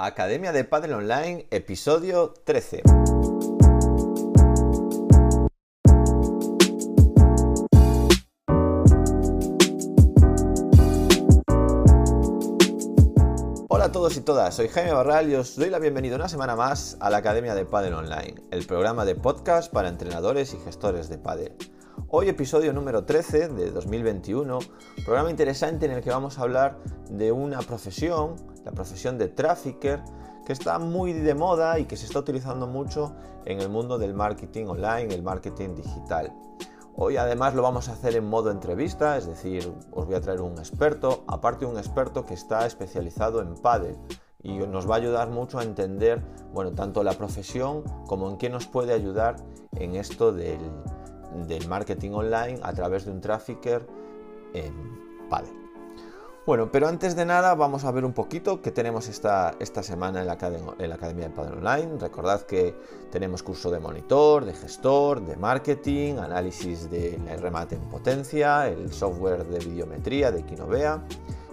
[0.00, 2.82] Academia de Padel Online, episodio 13.
[13.68, 16.54] Hola a todos y todas, soy Jaime Barral y os doy la bienvenida una semana
[16.54, 21.08] más a la Academia de Padel Online, el programa de podcast para entrenadores y gestores
[21.08, 21.56] de padel.
[22.10, 24.60] Hoy episodio número 13 de 2021,
[25.04, 26.78] programa interesante en el que vamos a hablar
[27.10, 30.02] de una profesión, la profesión de trafficker,
[30.46, 34.14] que está muy de moda y que se está utilizando mucho en el mundo del
[34.14, 36.32] marketing online, el marketing digital.
[36.96, 40.40] Hoy además lo vamos a hacer en modo entrevista, es decir, os voy a traer
[40.40, 43.98] un experto, aparte un experto que está especializado en paddle
[44.42, 46.22] y nos va a ayudar mucho a entender,
[46.54, 49.36] bueno, tanto la profesión como en qué nos puede ayudar
[49.72, 50.58] en esto del,
[51.46, 53.86] del marketing online a través de un trafficker
[54.54, 54.72] en
[55.28, 55.58] paddle.
[56.46, 60.22] Bueno, pero antes de nada vamos a ver un poquito qué tenemos esta, esta semana
[60.22, 61.98] en la, Academia de Padre Online.
[62.00, 62.74] Recordad que
[63.12, 69.44] tenemos curso de monitor, de gestor, de marketing, análisis de remate en potencia, el software
[69.44, 71.04] de videometría de Kinovea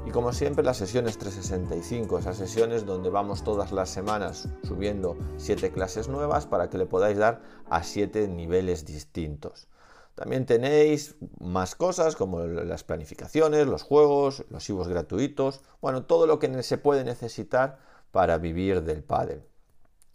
[0.05, 5.71] y como siempre las sesiones 365, esas sesiones donde vamos todas las semanas subiendo 7
[5.71, 9.67] clases nuevas para que le podáis dar a 7 niveles distintos.
[10.13, 16.39] También tenéis más cosas como las planificaciones, los juegos, los IVOs gratuitos, bueno, todo lo
[16.39, 17.79] que se puede necesitar
[18.11, 19.43] para vivir del pádel.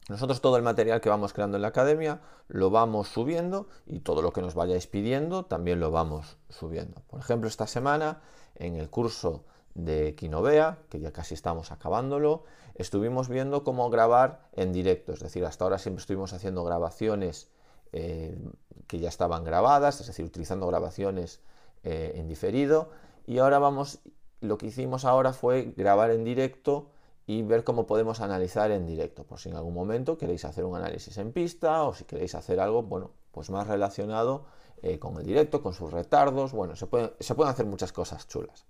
[0.08, 4.22] Nosotros todo el material que vamos creando en la academia lo vamos subiendo y todo
[4.22, 7.02] lo que nos vayáis pidiendo también lo vamos subiendo.
[7.08, 8.22] Por ejemplo, esta semana
[8.54, 9.44] en el curso
[9.74, 15.44] de Kinovea, que ya casi estamos acabándolo, estuvimos viendo cómo grabar en directo, es decir,
[15.44, 17.50] hasta ahora siempre estuvimos haciendo grabaciones
[17.92, 18.38] eh,
[18.86, 21.40] que ya estaban grabadas, es decir, utilizando grabaciones
[21.84, 22.90] eh, en diferido.
[23.26, 24.00] Y ahora vamos,
[24.40, 26.90] lo que hicimos ahora fue grabar en directo
[27.26, 29.24] y ver cómo podemos analizar en directo.
[29.24, 32.58] Por si en algún momento queréis hacer un análisis en pista o si queréis hacer
[32.58, 34.46] algo, bueno, pues más relacionado
[34.82, 36.52] eh, con el directo, con sus retardos.
[36.52, 36.86] Bueno, se,
[37.20, 38.66] se pueden hacer muchas cosas chulas.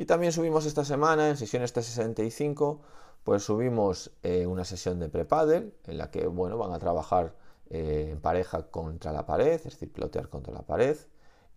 [0.00, 2.80] Y también subimos esta semana, en sesión este 65,
[3.22, 4.10] pues subimos
[4.46, 7.34] una sesión de pre-paddle en la que, bueno, van a trabajar
[7.68, 10.96] eh, en pareja contra la pared, es decir, plotear contra la pared.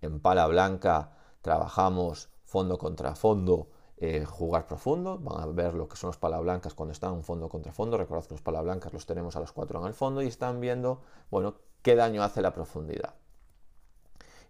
[0.02, 5.20] En pala blanca trabajamos fondo contra fondo, eh, jugar profundo.
[5.20, 7.98] Van a ver lo que son los pala blancas cuando están fondo contra fondo.
[7.98, 10.59] Recordad que los pala blancas los tenemos a los cuatro en el fondo y están
[10.59, 11.00] viendo,
[11.32, 13.16] bueno, qué daño hace la profundidad.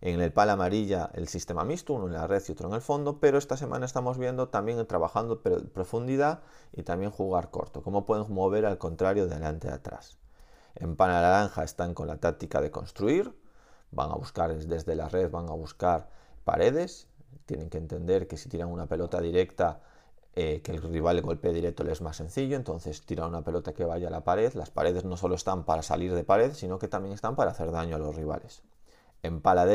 [0.06, 2.82] En el pala amarilla el sistema mixto, uno en la red y otro en el
[2.82, 6.42] fondo, pero esta semana estamos viendo también trabajando profundidad
[6.74, 10.18] y también jugar corto, cómo pueden mover al contrario de adelante a atrás.
[10.76, 13.34] En pana naranja están con la táctica de construir,
[13.92, 16.10] van a buscar desde la red, van a buscar
[16.44, 17.08] paredes,
[17.46, 19.80] tienen que entender que si tiran una pelota directa,
[20.36, 23.86] eh, que el rival golpee directo les es más sencillo, entonces tiran una pelota que
[23.86, 26.90] vaya a la pared, las paredes no solo están para salir de pared, sino que
[26.90, 28.64] también están para hacer daño a los rivales.
[29.24, 29.66] En pala,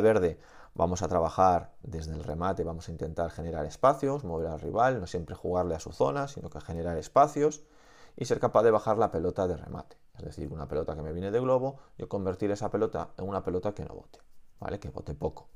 [0.00, 0.38] verde
[0.74, 5.06] vamos a trabajar desde el remate, vamos a intentar generar espacios, mover al rival, no
[5.06, 7.64] siempre jugarle a su zona, sino que generar espacios
[8.16, 9.96] y ser capaz de bajar la pelota de remate.
[10.16, 13.42] Es decir, una pelota que me viene de globo, yo convertir esa pelota en una
[13.42, 14.20] pelota que no bote,
[14.60, 14.78] ¿vale?
[14.78, 15.48] Que bote poco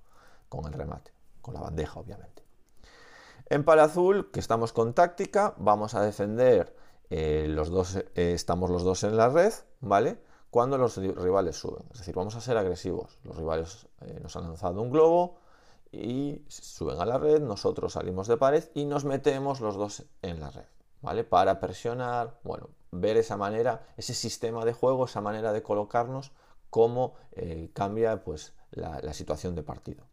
[0.48, 2.42] con el remate, con la bandeja, obviamente.
[3.46, 6.76] En pala azul, que estamos con táctica, vamos a defender
[7.10, 10.18] eh, los dos, eh, estamos los dos en la red, ¿vale?
[10.50, 11.84] Cuando los rivales suben.
[11.92, 13.18] Es decir, vamos a ser agresivos.
[13.24, 15.38] Los rivales eh, nos han lanzado un globo
[15.92, 20.40] y suben a la red, nosotros salimos de pared y nos metemos los dos en
[20.40, 20.66] la red,
[21.02, 21.24] ¿vale?
[21.24, 26.32] Para presionar, bueno, ver esa manera, ese sistema de juego, esa manera de colocarnos,
[26.70, 30.04] cómo eh, cambia pues, la, situación de partido.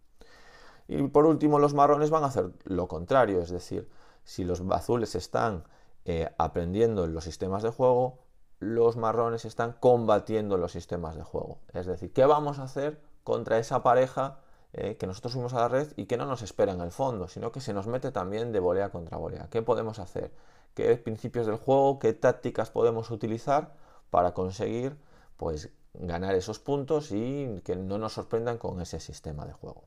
[0.87, 3.89] Y por último, los marrones van a hacer lo contrario, es decir,
[4.23, 5.63] si los azules están
[6.05, 8.19] eh, aprendiendo en los sistemas de juego,
[8.59, 11.59] los marrones están combatiendo los sistemas de juego.
[11.73, 14.39] Es decir, ¿qué vamos a hacer contra esa pareja
[14.73, 17.27] eh, que nosotros fuimos a la red y que no nos espera en el fondo,
[17.27, 19.47] sino que se nos mete también de volea contra volea?
[19.49, 20.31] ¿Qué podemos hacer?
[20.77, 23.73] qué principios del juego, qué tácticas podemos utilizar
[24.11, 24.95] para conseguir
[25.35, 29.85] pues, ganar esos puntos y que no nos sorprendan con ese sistema de juego.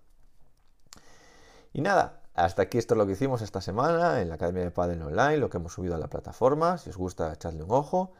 [1.73, 4.73] Y nada, hasta aquí esto es lo que hicimos esta semana en la Academia de
[4.73, 6.77] Padel Online, lo que hemos subido a la plataforma.
[6.77, 8.13] Si os gusta, echadle un ojo.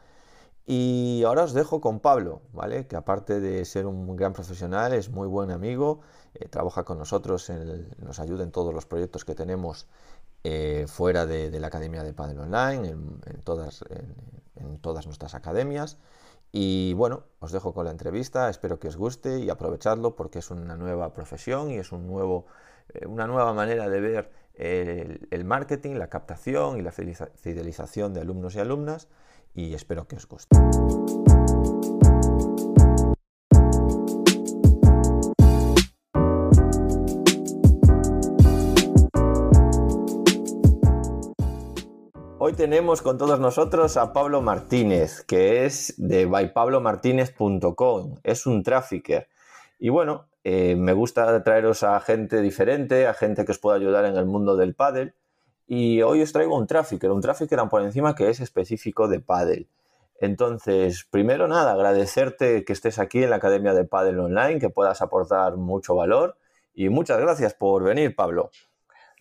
[0.65, 2.87] Y ahora os dejo con Pablo, ¿vale?
[2.87, 6.01] Que aparte de ser un gran profesional, es muy buen amigo,
[6.35, 7.51] eh, trabaja con nosotros,
[7.97, 9.87] nos ayuda en todos los proyectos que tenemos
[10.43, 13.83] eh, fuera de, la Academia de Padel Online, en, todas,
[14.55, 15.97] en, todas nuestras academias.
[16.51, 20.51] Y bueno, os dejo con la entrevista, espero que os guste y aprovechadlo porque es
[20.51, 22.45] una nueva profesión y es un nuevo,
[22.93, 28.55] eh, una nueva manera de ver el, marketing, la captación y la fidelización de alumnos
[28.55, 29.07] y alumnas
[29.53, 30.57] y espero que os guste.
[42.43, 48.15] Hoy tenemos con todos nosotros a Pablo Martínez, que es de bypablomartinez.com.
[48.23, 49.29] Es un trafficker.
[49.77, 54.05] Y bueno, eh, me gusta traeros a gente diferente, a gente que os pueda ayudar
[54.05, 55.13] en el mundo del pádel.
[55.73, 59.69] Y hoy os traigo un trafficker, un trafficker por encima que es específico de pádel.
[60.19, 65.01] Entonces, primero nada, agradecerte que estés aquí en la Academia de Pádel Online, que puedas
[65.01, 66.37] aportar mucho valor.
[66.73, 68.51] Y muchas gracias por venir, Pablo.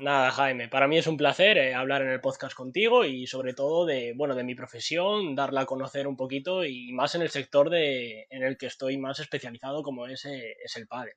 [0.01, 3.55] Nada, Jaime, para mí es un placer eh, hablar en el podcast contigo y sobre
[3.55, 7.31] todo de, bueno, de mi profesión, darla a conocer un poquito y más en el
[7.31, 11.13] sector de, en el que estoy más especializado como es, eh, es el padre.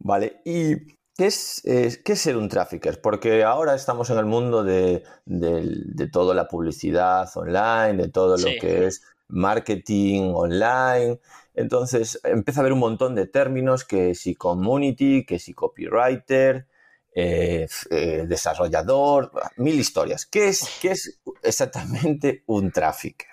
[0.00, 0.74] Vale, ¿y
[1.20, 3.02] qué es, qué ser un trafficker?
[3.02, 8.46] Porque ahora estamos en el mundo de, de, toda la publicidad online, de todo lo
[8.58, 11.20] que es marketing online.
[11.54, 16.66] Entonces empieza a haber un montón de términos que si community, que si copywriter,
[17.14, 20.24] eh, eh, desarrollador, mil historias.
[20.24, 23.28] ¿Qué es, qué es exactamente un trafficker?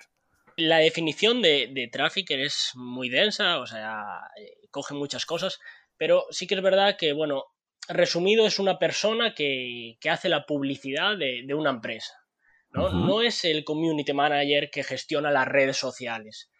[0.56, 5.58] La definición de, de trafficker es muy densa, o sea, eh, coge muchas cosas,
[5.96, 7.44] pero sí que es verdad que, bueno,
[7.88, 12.14] resumido es una persona que, hace la publicidad de, una empresa.
[12.70, 12.90] ¿no?
[12.90, 16.50] no es el community manager que gestiona las redes sociales,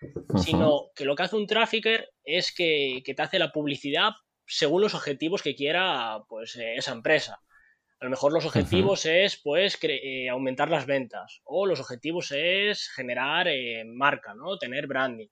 [0.42, 4.12] sino que lo que hace un trafficker es que, que te hace la publicidad
[4.48, 7.40] según los objetivos que quiera pues, eh, esa empresa.
[8.00, 12.88] A lo mejor los objetivos es pues eh, aumentar las ventas o los objetivos es
[12.90, 14.56] generar eh, marca, ¿no?
[14.56, 15.26] Tener branding.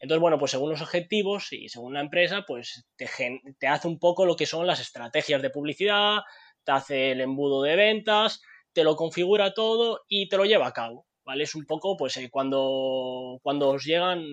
[0.00, 4.24] Entonces, bueno, pues según los objetivos y según la empresa, pues te, hace un poco
[4.24, 6.20] lo que son las estrategias de publicidad,
[6.64, 8.40] te hace el embudo de ventas,
[8.72, 11.06] te lo configura todo y te lo lleva a cabo.
[11.22, 11.44] ¿vale?
[11.44, 14.24] Es un poco, pues, eh, cuando, cuando, os llegan,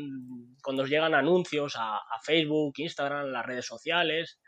[0.64, 4.40] cuando os llegan anuncios a, Facebook, Instagram, las redes sociales,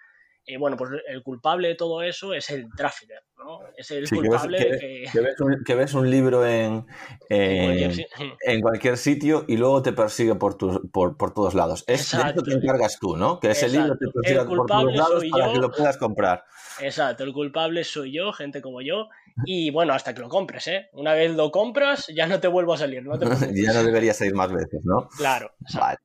[0.50, 3.60] eh, bueno, pues el culpable de todo eso es el trafficker, ¿no?
[3.78, 5.64] Es el culpable que ves, que...
[5.64, 6.88] Que, ves un, libro en,
[7.30, 11.84] en, cualquier, sitio y luego te persigue por, por, por todos lados.
[11.86, 13.40] Es, de eso te encargas tú, ¿no?
[13.40, 16.44] Que ese libro te persiga por todos lados para que lo puedas comprar.
[16.82, 19.10] Exacto, el culpable soy yo, gente como yo,
[19.46, 20.90] y bueno, hasta que lo compres, ¿eh?
[20.94, 23.20] Una vez lo compras, ya no te vuelvo a salir, ¿no?
[23.54, 25.10] ya no debería salir más veces, ¿no?
[25.16, 25.52] Claro.
[25.76, 26.00] Vale.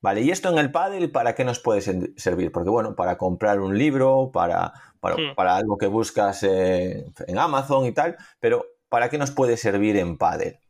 [0.00, 2.52] Vale, ¿y esto en el paddle para qué nos puede servir?
[2.52, 5.38] Porque bueno, para comprar un libro, para, para, hmm.
[5.38, 10.60] algo que buscas en Amazon y tal, pero ¿para qué nos puede servir en paddle?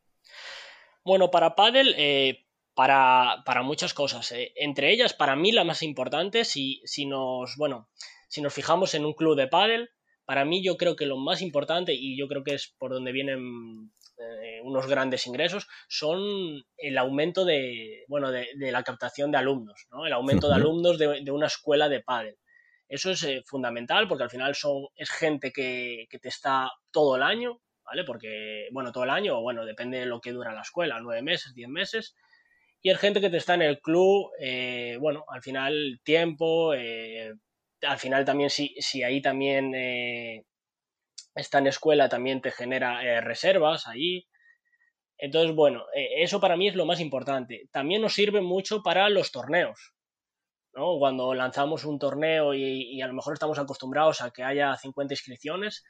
[1.04, 4.32] Bueno, para paddle, eh, para, para, muchas cosas.
[4.32, 4.52] Eh.
[4.56, 7.88] Entre ellas, para mí la más importante, si, si nos, bueno,
[8.28, 9.88] si nos fijamos en un club de paddle,
[10.24, 13.12] para mí yo creo que lo más importante, y yo creo que es por donde
[13.12, 19.86] vienen eh, unos grandes ingresos, son el aumento de, bueno, de, la captación de alumnos,
[19.90, 20.06] ¿no?
[20.06, 22.38] el aumento de alumnos de, una escuela de pádel.
[22.88, 27.22] Eso es eh, fundamental porque al final son, es gente que, te está todo el
[27.22, 28.04] año, ¿vale?
[28.04, 31.20] Porque, bueno, todo el año, o bueno, depende de lo que dura la escuela, nueve
[31.20, 32.16] meses, diez meses,
[32.80, 37.98] y es gente que te está en el club, eh, bueno, al final tiempo, al
[37.98, 39.74] final también si, si ahí también
[41.36, 44.26] eh, está en escuela, también te genera eh, reservas ahí.
[45.18, 47.68] Entonces, bueno, eh, eso para mí es lo más importante.
[47.70, 49.94] También nos sirve mucho para los torneos.
[50.74, 50.98] ¿no?
[50.98, 55.84] Cuando lanzamos un torneo y, a lo mejor estamos acostumbrados a que haya 50 inscripciones,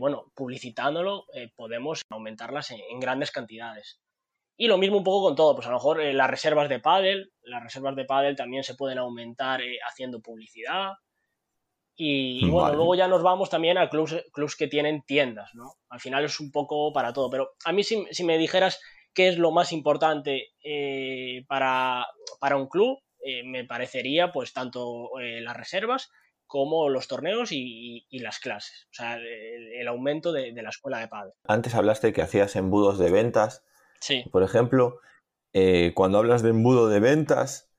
[0.00, 4.00] bueno, publicitándolo podemos aumentarlas en, grandes cantidades.
[4.56, 7.30] Y lo mismo un poco con todo, pues a lo mejor las reservas de pádel,
[7.42, 10.94] las reservas de pádel también se pueden aumentar haciendo publicidad,
[12.00, 15.74] y, bueno, luego ya nos vamos también a clubs, clubs, que tienen tiendas, ¿no?
[15.88, 18.80] Al final es un poco para todo, pero a mí si, si me dijeras
[19.12, 22.06] qué es lo más importante eh, para,
[22.38, 26.08] para, un club, eh, me parecería pues tanto eh, las reservas
[26.46, 31.00] como los torneos y, y, las clases, o sea, el, aumento de, de, la escuela
[31.00, 31.32] de padre.
[31.48, 33.64] Antes hablaste que hacías embudos de ventas.
[34.00, 34.22] Sí.
[34.30, 35.00] Por ejemplo,
[35.94, 37.72] cuando hablas de embudo de ventas,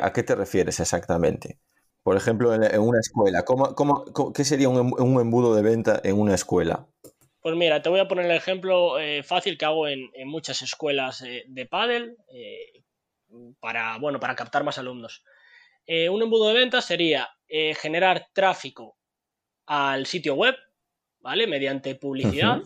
[0.00, 1.58] ¿a qué te refieres exactamente?
[2.06, 6.86] Por ejemplo, en, una escuela, ¿cómo, qué sería un, embudo de venta en una escuela?
[7.40, 11.22] Pues mira, te voy a poner el ejemplo eh, fácil que hago en, muchas escuelas
[11.22, 12.84] eh, de pádel eh,
[13.58, 15.24] para, bueno, para captar más alumnos.
[15.88, 18.96] un embudo de venta sería generar tráfico
[19.66, 20.54] al sitio web,
[21.18, 21.48] ¿vale?
[21.48, 22.62] Mediante publicidad,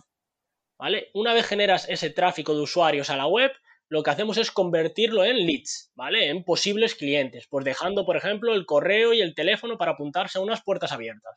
[0.77, 1.09] ¿vale?
[1.15, 3.53] Una vez generas ese tráfico de usuarios a la web,
[3.91, 6.29] lo que hacemos es convertirlo en leads, ¿vale?
[6.29, 10.43] En posibles clientes, pues dejando, por ejemplo, el correo y el teléfono para apuntarse a
[10.43, 11.37] unas puertas abiertas.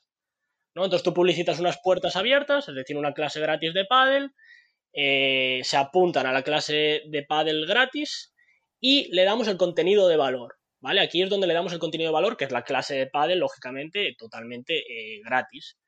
[0.75, 4.31] Entonces tú publicitas unas puertas abiertas, es decir, una clase gratis de pádel,
[4.93, 8.35] eh, se apuntan a la clase de pádel gratis
[8.79, 11.01] y le damos el contenido de valor, ¿vale?
[11.01, 13.39] Aquí es donde le damos el contenido de valor, que es la clase de pádel,
[13.39, 15.79] lógicamente, totalmente eh, gratis.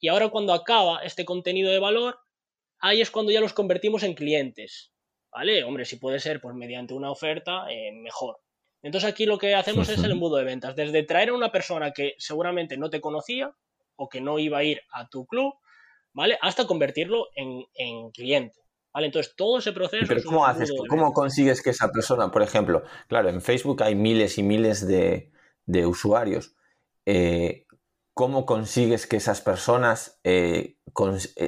[0.00, 2.18] Y ahora cuando acaba este contenido de valor,
[2.78, 4.90] ahí es cuando ya los convertimos en clientes,
[5.30, 5.64] ¿vale?
[5.64, 8.40] Hombre, si puede ser pues mediante una oferta, eh, mejor.
[8.82, 11.92] Entonces aquí lo que hacemos es el embudo de ventas, desde traer a una persona
[11.92, 13.52] que seguramente no te conocía
[13.96, 15.54] o que no iba a ir a tu club,
[16.12, 16.38] ¿vale?
[16.40, 18.60] Hasta convertirlo en, cliente.
[18.92, 19.06] ¿Vale?
[19.06, 20.06] Entonces, todo ese proceso.
[20.08, 20.72] Pero ¿cómo haces?
[20.88, 25.30] ¿Cómo consigues que esa persona, por ejemplo, claro, en Facebook hay miles y miles de,
[25.86, 26.56] usuarios.
[27.04, 27.66] Eh,
[28.14, 30.78] ¿Cómo consigues que esas personas eh,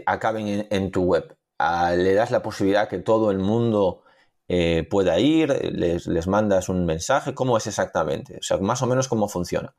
[0.07, 1.37] acaben en, tu web?
[1.97, 4.03] ¿Le das la posibilidad que todo el mundo
[4.53, 8.39] eh, pueda ir, les, mandas un mensaje, ¿cómo es exactamente?
[8.39, 9.77] O sea, más o menos cómo funciona.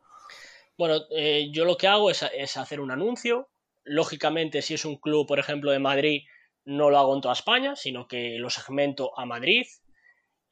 [0.78, 2.24] Bueno, eh, yo lo que hago es,
[2.56, 3.50] hacer un anuncio.
[3.84, 6.22] Lógicamente, si es un club, por ejemplo, de Madrid,
[6.64, 9.66] no lo hago en toda España, sino que lo segmento a Madrid.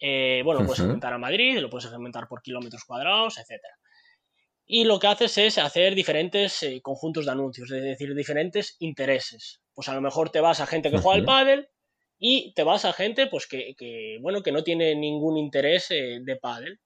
[0.01, 3.61] Eh, bueno, lo puedes segmentar a Madrid, lo puedes segmentar por kilómetros cuadrados, etc.
[4.65, 9.61] Y lo que haces es hacer diferentes conjuntos de anuncios, es decir, diferentes intereses.
[9.79, 11.69] Pues a lo mejor te vas a gente que juega al pádel
[12.17, 16.35] y te vas a gente pues que, bueno, que no tiene ningún interés eh, de
[16.35, 16.81] pádel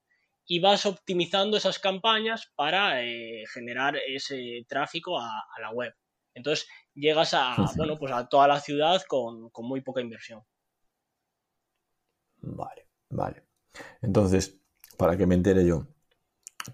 [0.45, 5.91] y vas optimizando esas campañas para eh, generar ese tráfico a, la web.
[6.35, 10.43] Entonces llegas a, bueno, pues a toda la ciudad con, muy poca inversión.
[12.41, 13.41] Vale, vale.
[14.03, 14.59] Entonces,
[14.99, 15.87] para que me entere yo,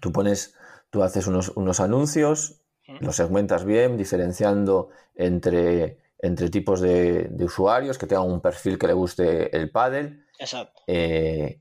[0.00, 0.54] tú pones,
[0.90, 2.60] tú haces unos, unos anuncios,
[2.98, 8.92] los segmentas bien, diferenciando entre entre tipos de, usuarios que tengan un perfil que le
[8.92, 10.24] guste el paddle.
[10.38, 10.82] Exacto.
[10.86, 11.60] Eh,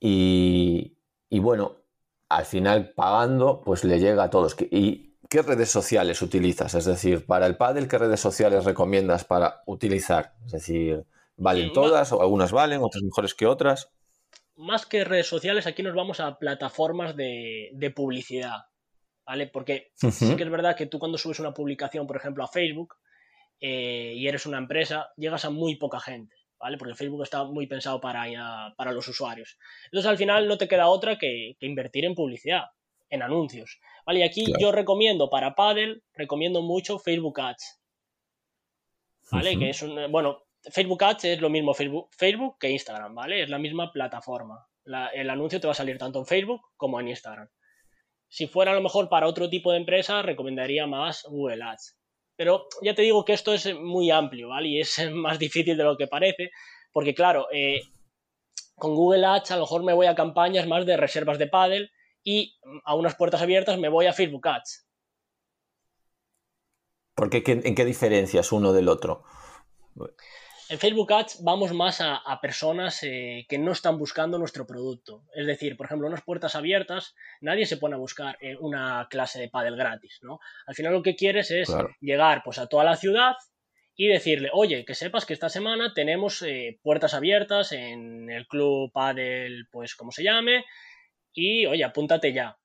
[0.00, 0.94] y,
[1.30, 1.76] bueno,
[2.28, 4.56] al final pagando, pues le llega a todos.
[4.70, 6.74] ¿Y qué redes sociales utilizas?
[6.74, 10.34] Es decir, para el paddle, ¿qué redes sociales recomiendas para utilizar?
[10.44, 11.04] Es decir,
[11.36, 13.90] ¿valen todas o algunas valen, otras mejores que otras?
[14.56, 18.66] Más que redes sociales, aquí nos vamos a plataformas de, publicidad.
[19.24, 19.46] ¿Vale?
[19.46, 22.94] Porque sí que es verdad que tú cuando subes una publicación, por ejemplo, a Facebook,
[23.60, 26.78] eh, y eres una empresa, llegas a muy poca gente, ¿vale?
[26.78, 29.58] Porque Facebook está muy pensado para, para los usuarios.
[29.86, 32.66] Entonces al final no te queda otra que, invertir en publicidad,
[33.10, 34.20] en anuncios, ¿vale?
[34.20, 37.80] Y aquí yo recomiendo para Paddle, recomiendo mucho Facebook Ads,
[39.32, 39.58] ¿vale?
[39.58, 43.42] Que es un, bueno, Facebook Ads es lo mismo Facebook, Facebook que Instagram, ¿vale?
[43.42, 44.66] Es la misma plataforma.
[45.14, 47.48] el anuncio te va a salir tanto en Facebook como en Instagram.
[48.28, 51.97] Si fuera a lo mejor para otro tipo de empresa, recomendaría más Google Ads.
[52.38, 54.68] Pero ya te digo que esto es muy amplio, ¿vale?
[54.68, 56.52] Y es más difícil de lo que parece,
[56.92, 57.82] porque claro, eh,
[58.76, 61.90] con Google Ads a lo mejor me voy a campañas más de reservas de paddle
[62.22, 64.86] y a unas puertas abiertas me voy a Facebook Ads.
[67.16, 67.42] ¿Por qué?
[67.44, 69.24] ¿En qué diferencias uno del otro?
[70.70, 75.24] En Facebook Ads vamos más a, personas eh, que no están buscando nuestro producto.
[75.34, 79.40] Es decir, por ejemplo, unas puertas abiertas, nadie se pone a buscar eh, una clase
[79.40, 80.40] de pádel gratis, ¿no?
[80.66, 83.36] Al final lo que quieres es llegar pues, a toda la ciudad
[83.96, 88.92] y decirle, oye, que sepas que esta semana tenemos eh, puertas abiertas en el club
[88.92, 90.66] pádel, pues como se llame,
[91.32, 92.58] y oye, apúntate ya.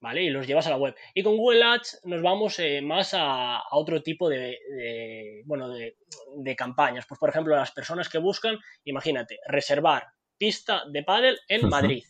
[0.00, 0.22] ¿Vale?
[0.22, 0.94] Y los llevas a la web.
[1.14, 7.06] Y con Google Ads nos vamos eh, más a, otro tipo de, bueno, de, campañas.
[7.08, 12.04] Pues, por ejemplo, las personas que buscan, imagínate, reservar pista de pádel en Madrid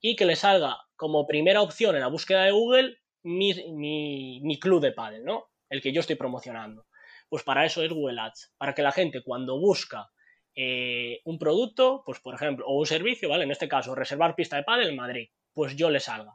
[0.00, 4.92] y que le salga como primera opción en la búsqueda de Google mi, club de
[4.92, 5.50] pádel, ¿no?
[5.68, 6.86] El que yo estoy promocionando.
[7.28, 10.10] Pues para eso es Google Ads, para que la gente cuando busca
[10.54, 13.44] eh, un producto, pues por ejemplo, o un servicio, ¿vale?
[13.44, 16.32] En este caso, reservar pista de pádel en Madrid, pues yo le salga.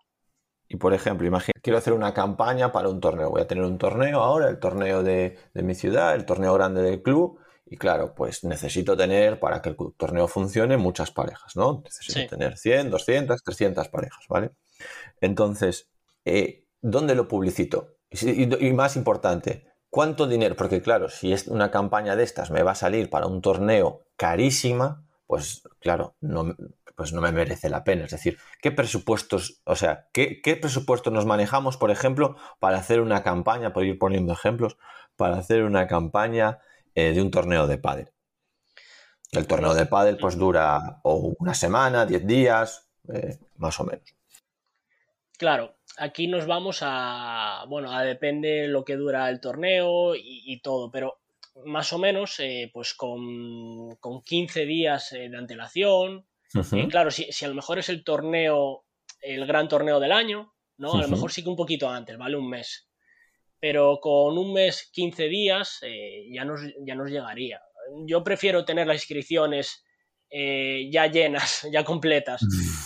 [0.67, 3.29] Y por ejemplo, imagina, quiero hacer una campaña para un torneo.
[3.29, 7.01] Voy a tener un torneo ahora, el torneo de, mi ciudad, el torneo grande del
[7.01, 7.39] club.
[7.67, 11.81] Y claro, pues necesito tener, para que el torneo funcione, muchas parejas, ¿no?
[11.83, 14.51] Necesito tener 100, 200, 300 parejas, ¿vale?
[15.21, 15.89] Entonces,
[16.25, 17.97] eh, ¿dónde lo publicito?
[18.11, 20.55] Y, y, más importante, ¿cuánto dinero?
[20.55, 24.05] Porque claro, si es una campaña de estas me va a salir para un torneo
[24.15, 26.55] carísima, pues claro, no,
[26.95, 28.05] pues no me merece la pena.
[28.05, 33.23] Es decir, ¿qué presupuestos, o sea, qué, presupuestos nos manejamos, por ejemplo, para hacer una
[33.23, 34.77] campaña, por ir poniendo ejemplos,
[35.15, 36.59] para hacer una campaña
[36.93, 38.11] eh, de un torneo de pádel?
[39.31, 44.15] El torneo de pádel pues dura o una semana, diez días, eh, más o menos.
[45.37, 50.89] Claro, aquí nos vamos a, bueno, a depende lo que dura el torneo y, todo,
[50.91, 51.19] pero
[51.63, 56.25] más o menos, eh, pues con, con, 15 días de antelación,
[56.89, 58.85] claro, si, a lo mejor es el torneo,
[59.21, 60.93] el gran torneo del año, ¿no?
[60.93, 62.37] A lo mejor sí que un poquito antes, ¿vale?
[62.37, 62.89] Un mes.
[63.59, 67.61] pero con un mes, 15 días, eh, ya, nos, ya nos llegaría.
[68.05, 69.85] Yo prefiero tener las inscripciones
[70.29, 72.41] eh, ya llenas, ya completas,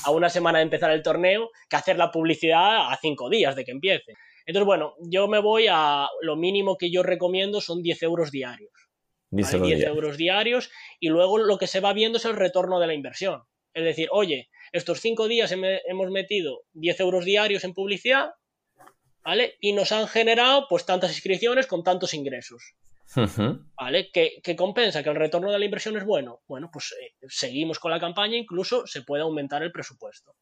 [0.06, 3.66] a una semana de empezar el torneo, que hacer la publicidad a cinco días de
[3.66, 4.14] que empiece.
[4.50, 8.72] Entonces, bueno, yo me voy a lo mínimo que yo recomiendo son 10 euros diarios.
[9.30, 9.54] 10,
[9.84, 13.44] euros diarios y luego lo que se va viendo es el retorno de la inversión.
[13.76, 18.32] Es decir, oye, estos cinco días hemos metido 10 euros diarios en publicidad,
[19.24, 19.56] ¿vale?
[19.60, 22.74] Y nos han generado pues tantas inscripciones con tantos ingresos.
[23.80, 24.10] ¿Vale?
[24.12, 25.04] ¿Que, compensa?
[25.04, 26.42] ¿Que el retorno de la inversión es bueno?
[26.48, 30.34] Bueno, pues eh, seguimos con la campaña, incluso se puede aumentar el presupuesto.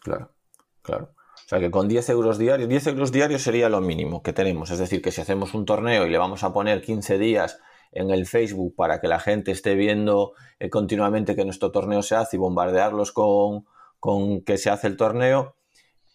[0.00, 0.32] Claro,
[0.80, 1.16] claro.
[1.48, 4.70] O sea que con 10 euros diarios, 10 euros diarios sería lo mínimo que tenemos.
[4.70, 7.58] Es decir, que si hacemos un torneo y le vamos a poner 15 días
[7.90, 12.16] en el Facebook para que la gente esté viendo eh, continuamente que nuestro torneo se
[12.16, 13.64] hace y bombardearlos con,
[13.98, 15.56] con que se hace el torneo,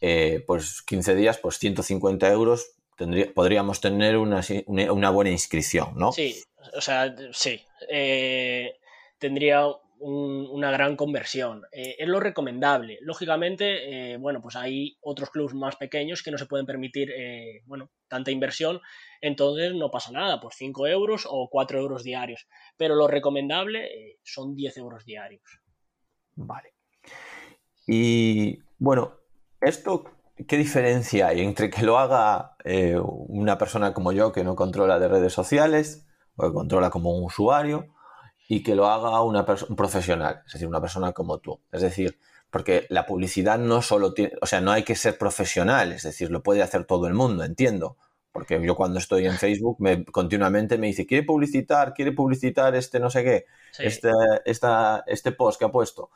[0.02, 6.12] eh, pues 15 días, pues 150 euros, tendría, podríamos tener una, una, buena inscripción, ¿no?
[6.12, 6.44] Sí,
[6.78, 7.60] o sea, sí.
[7.90, 8.76] Eh,
[9.18, 9.66] tendría
[10.06, 11.64] una gran conversión.
[11.72, 12.98] Eh, es lo recomendable.
[13.02, 17.10] Lógicamente, bueno, pues hay otros clubes más pequeños que no se pueden permitir,
[17.66, 18.82] bueno, tanta inversión,
[19.22, 22.48] entonces no pasa nada, por 5 euros o 4 euros diarios.
[22.78, 25.62] Pero lo recomendable son 10 euros diarios.
[26.36, 26.74] Vale.
[27.88, 29.24] Y bueno,
[29.64, 30.04] ¿Esto
[30.46, 35.00] qué diferencia hay entre que lo haga eh, una persona como yo que no controla
[35.00, 36.06] de redes sociales
[36.36, 37.88] o que controla como un usuario
[38.48, 41.60] y que lo haga una un profesional, es decir, una persona como tú?
[41.72, 42.18] Es decir,
[42.50, 46.30] porque la publicidad no solo tiene, o sea, no hay que ser profesional, es decir,
[46.30, 47.98] lo puede hacer todo el mundo, entiendo.
[48.32, 51.94] Porque yo cuando estoy en Facebook me, continuamente me dice, ¿quiere publicitar?
[51.94, 53.46] ¿Quiere publicitar este no sé qué?
[53.80, 54.12] Este,
[54.46, 56.12] este post que ha puesto.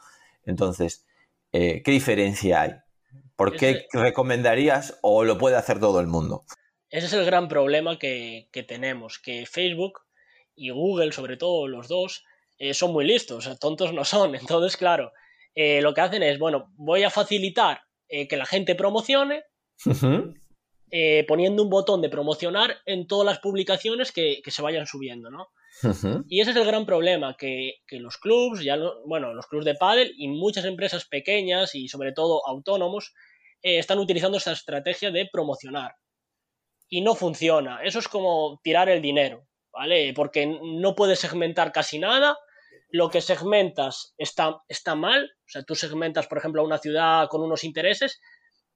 [0.46, 1.06] Entonces,
[1.52, 2.76] eh, ¿qué diferencia hay?
[3.36, 6.44] ¿Por qué recomendarías o lo puede hacer todo el mundo?
[6.90, 10.02] Ese es el gran problema que, tenemos, que Facebook
[10.58, 12.26] y Google, sobre todo los dos,
[12.58, 14.36] eh, son muy listos, tontos no son.
[14.36, 15.14] Entonces, claro,
[15.56, 19.44] eh, lo que hacen es, bueno, voy a facilitar eh, que la gente promocione,
[21.28, 25.50] poniendo un botón de promocionar en todas las publicaciones que, se vayan subiendo, ¿no?
[26.28, 30.14] Y ese es el gran problema, que, los clubs, ya bueno, los clubs de pádel
[30.18, 33.14] y muchas empresas pequeñas y sobre todo autónomos
[33.62, 35.96] están utilizando esta estrategia de promocionar.
[36.90, 37.84] Y no funciona.
[37.84, 39.47] Eso es como tirar el dinero,
[39.78, 40.12] ¿vale?
[40.16, 42.36] Porque no puedes segmentar casi nada.
[42.90, 45.32] Lo que segmentas está, está mal.
[45.46, 48.20] O sea, tú segmentas, por ejemplo, a una ciudad con unos intereses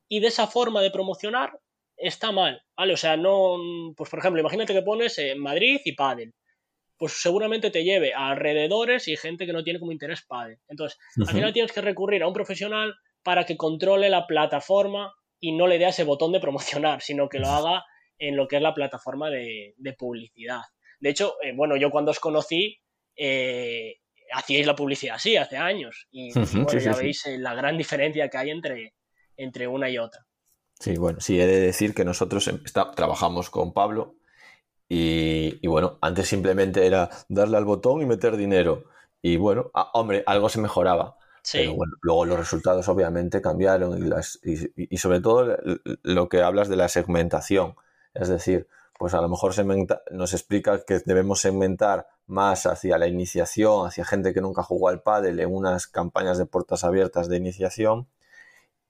[0.08, 1.60] y de esa forma de promocionar
[1.98, 2.94] está mal, ¿vale?
[2.94, 3.58] O sea, no,
[3.96, 6.34] pues por ejemplo, imagínate que pones en Madrid y Padel,
[6.98, 10.60] pues seguramente te lleve a alrededores y gente que no tiene como interés Padel.
[10.68, 15.54] Entonces, al final tienes que recurrir a un profesional para que controle la plataforma y
[15.54, 17.84] no le dé ese botón de promocionar, sino que lo haga
[18.22, 20.62] en lo que es la plataforma de, publicidad.
[21.02, 22.80] De hecho, eh, bueno, yo cuando os conocí,
[23.16, 23.98] eh,
[24.34, 26.08] hacíais la publicidad así, hace años.
[26.12, 28.94] Y ya veis eh, la gran diferencia que hay entre,
[29.36, 30.26] entre una y otra.
[30.80, 32.64] Sí, bueno, sí, he de decir que nosotros em,
[32.96, 34.16] trabajamos con Pablo
[34.88, 38.86] y, bueno, antes simplemente era darle al botón y meter dinero.
[39.22, 41.18] Y bueno, hombre, algo se mejoraba.
[41.52, 45.58] Pero bueno, luego los resultados obviamente cambiaron y, las, y, sobre todo
[46.04, 47.76] lo que hablas de la segmentación.
[48.14, 48.68] Es decir,
[49.02, 49.56] pues a lo mejor
[50.12, 55.02] nos explica que debemos segmentar más hacia la iniciación, hacia gente que nunca jugó al
[55.02, 58.08] pádel en unas campañas de puertas abiertas de iniciación.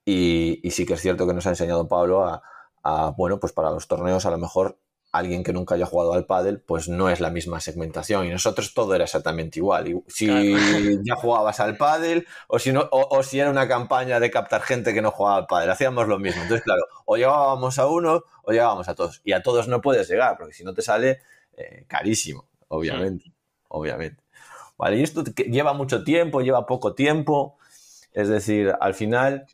[0.03, 2.43] Y, sí que es cierto que nos ha enseñado Pablo a,
[2.83, 4.77] a, bueno, pues para los torneos a lo mejor
[5.11, 8.25] alguien que nunca haya jugado al pádel, pues no es la misma segmentación.
[8.25, 10.03] Y nosotros todo era exactamente igual.
[10.07, 10.27] si
[11.03, 14.93] ya jugabas al pádel o si, no, o, si era una campaña de captar gente
[14.93, 16.41] que no jugaba al pádel, hacíamos lo mismo.
[16.41, 19.21] Entonces, claro, o llegábamos a uno o llegábamos a todos.
[19.23, 21.19] Y a todos no puedes llegar, porque si no te sale
[21.57, 23.33] eh, carísimo, obviamente.
[23.67, 24.23] Obviamente.
[24.77, 27.57] Vale, y esto lleva mucho tiempo, lleva poco tiempo.
[28.13, 29.45] Es decir, al final,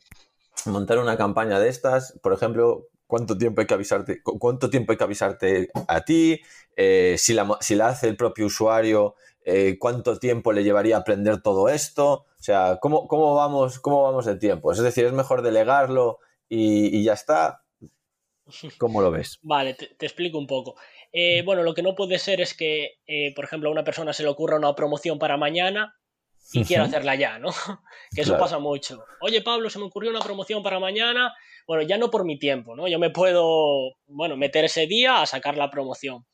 [0.66, 4.98] montar una campaña de estas, por ejemplo, cuánto tiempo hay que avisarte, cuánto tiempo hay
[4.98, 6.40] que avisarte a ti,
[6.76, 11.00] eh, si, la, si, la, hace el propio usuario, eh, cuánto tiempo le llevaría a
[11.00, 14.72] aprender todo esto, o sea, cómo, cómo, vamos, cómo vamos de tiempo.
[14.72, 17.64] Es decir, es mejor delegarlo y, ya está.
[18.78, 19.40] ¿Cómo lo ves?
[19.42, 20.76] Vale, te, explico un poco.
[21.14, 23.00] Eh, bueno, lo que no puede ser es que,
[23.36, 25.97] por ejemplo, a una persona se le ocurra una promoción para mañana
[26.54, 27.50] y quiera hacerla ya, ¿no?
[28.16, 29.04] que eso pasa mucho.
[29.22, 31.34] Oye, Pablo, se me ocurrió una promoción para mañana
[31.68, 32.88] bueno, ya no por mi tiempo, ¿no?
[32.88, 36.26] Yo me puedo, bueno, meter ese día a sacar la promoción.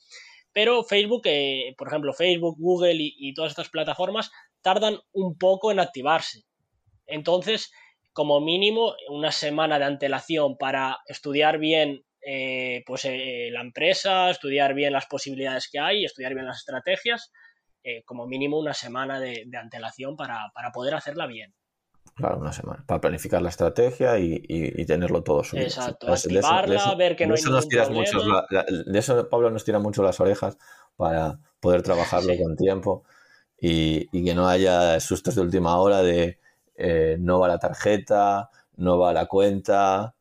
[0.53, 5.79] Pero Facebook, eh, por ejemplo, Facebook, Google y, todas estas plataformas tardan un poco en
[5.79, 6.43] activarse.
[7.07, 7.71] Entonces,
[8.13, 14.75] como mínimo, una semana de antelación para estudiar bien eh, pues eh, la empresa, estudiar
[14.75, 17.31] bien las posibilidades que hay, estudiar bien las estrategias,
[18.05, 21.53] como mínimo una semana de, antelación para, poder hacerla bien.
[22.15, 25.65] Claro, una semana, para planificar la estrategia y, tenerlo todo subido.
[25.65, 30.57] Exacto, activarla, ver que no hay ningún de eso Pablo nos tira mucho las orejas
[30.95, 33.03] para poder trabajarlo con tiempo
[33.59, 36.39] y, que no haya sustos de última hora de
[37.19, 40.15] no va la tarjeta, no va la cuenta,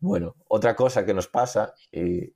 [0.00, 2.34] bueno, otra cosa que nos pasa, y,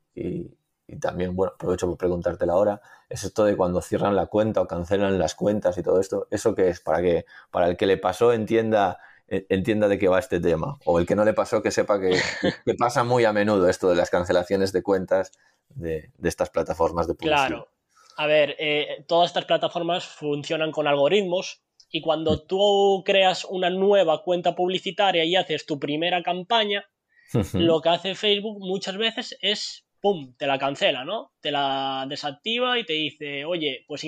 [0.97, 5.19] también, bueno, aprovecho por preguntártela ahora, es esto de cuando cierran la cuenta o cancelan
[5.19, 6.81] las cuentas y todo esto, ¿eso qué es?
[6.81, 8.99] Para que para el que le pasó entienda,
[9.29, 12.01] e, entienda de qué va este tema, o el que no le pasó que sepa
[12.01, 12.19] que,
[12.79, 15.33] pasa muy a menudo esto de las cancelaciones de cuentas
[15.69, 17.49] de, estas plataformas de publicidad.
[17.49, 17.69] Claro.
[18.17, 22.47] A ver, eh, todas estas plataformas funcionan con algoritmos y cuando mm.
[22.47, 26.85] tú creas una nueva cuenta publicitaria y haces tu primera campaña,
[27.55, 31.33] lo que hace Facebook muchas veces es, ¡pum!, te la cancela, ¿no?
[31.41, 34.03] Te la desactiva y te dice, oye, pues,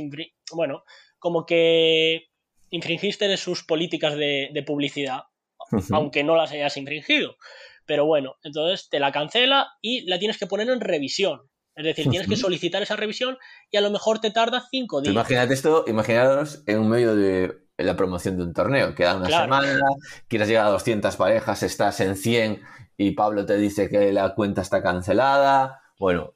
[0.52, 0.84] bueno,
[1.18, 2.28] como que
[2.70, 5.24] infringiste de sus políticas de, publicidad,
[5.92, 7.36] aunque no las hayas infringido.
[7.86, 11.42] Pero bueno, entonces te la cancela y la tienes que poner en revisión.
[11.74, 13.38] Es decir, tienes que solicitar esa revisión
[13.70, 15.12] y a lo mejor te tarda cinco días.
[15.12, 18.94] Imagínate esto, imaginaros en un medio de la promoción de un torneo.
[18.94, 19.80] Queda una semana,
[20.28, 22.60] quieres llegar a 200 parejas, estás en 100
[22.96, 25.79] y Pablo te dice que la cuenta está cancelada.
[26.00, 26.32] Bueno,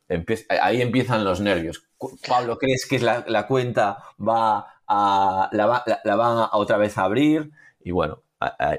[0.60, 1.86] ahí empiezan los nervios.
[2.28, 7.04] Pablo, ¿crees que la, la cuenta va a, la, la, van a otra vez a
[7.04, 7.50] abrir?
[7.82, 8.22] Y bueno,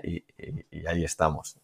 [0.03, 0.23] y,
[0.85, 1.57] ahí estamos.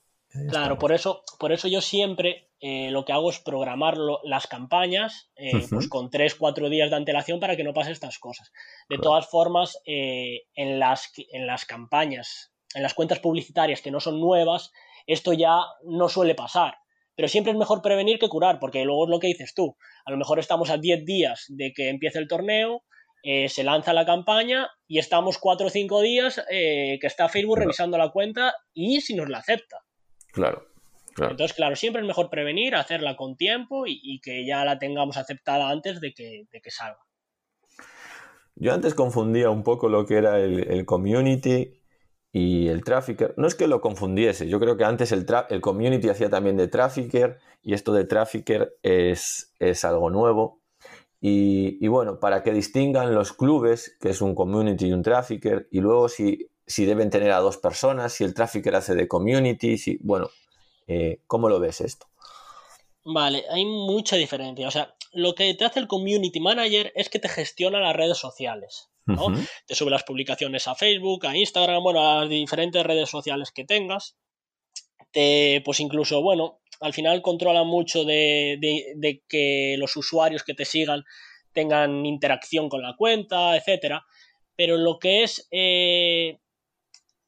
[0.50, 5.30] claro, por eso, por eso yo siempre eh, lo que hago es programar las campañas
[5.36, 8.52] eh, pues con 3-4 días de antelación para que no pase estas cosas.
[8.90, 14.00] De todas formas, eh, en, las, en las campañas, en las cuentas publicitarias que no
[14.00, 14.72] son nuevas,
[15.06, 16.81] esto ya no suele pasar.
[17.15, 19.76] Pero siempre es mejor prevenir que curar, porque luego es lo que dices tú.
[20.06, 22.84] A lo mejor estamos a 10 días de que empiece el torneo,
[23.24, 27.60] eh, se lanza la campaña y estamos 4 o 5 días eh, que está Facebook
[27.60, 29.78] revisando la cuenta y si nos la acepta.
[30.32, 30.65] Claro,
[31.17, 35.69] Entonces, claro, siempre es mejor prevenir, hacerla con tiempo y, que ya la tengamos aceptada
[35.69, 37.02] antes de que, salga.
[38.56, 41.81] Yo antes confundía un poco lo que era el community
[42.34, 45.26] y el trafficker, no es que lo confundiese, yo creo que antes el,
[45.62, 50.62] community hacía también de trafficker y esto de trafficker es, es algo nuevo.
[51.24, 55.80] Y, bueno, para que distingan los clubes, que es un community y un trafficker, y
[55.80, 60.00] luego si, si deben tener a dos personas, si el trafficker hace de community, si,
[60.02, 60.32] bueno,
[60.88, 62.08] eh, ¿cómo lo ves esto?
[63.06, 64.67] Vale, hay mucha diferencia.
[64.67, 68.17] O sea, lo que te hace el community manager es que te gestiona las redes
[68.17, 68.90] sociales.
[69.66, 73.66] Te sube las publicaciones a Facebook, a Instagram, bueno, a las diferentes redes sociales que
[73.66, 74.18] tengas.
[75.12, 78.60] Te, pues incluso, bueno, al final controla mucho de,
[79.28, 81.04] que los usuarios que te sigan
[81.54, 84.06] tengan interacción con la cuenta, etcétera.
[84.56, 86.40] Pero lo que es eh,